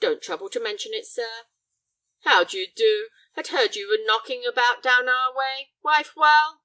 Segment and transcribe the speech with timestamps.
[0.00, 1.46] "Don't trouble to mention it, sir."
[2.24, 3.08] "How d'you do?
[3.36, 5.72] Had heard you were knocking about down our way.
[5.82, 6.60] Wife well?"